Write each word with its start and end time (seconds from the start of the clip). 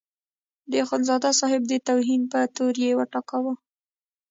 د 0.71 0.73
اخندزاده 0.83 1.31
صاحب 1.39 1.61
د 1.67 1.73
توهین 1.87 2.21
په 2.31 2.39
تور 2.55 2.73
یې 2.83 2.91
وټکاوه. 2.99 3.53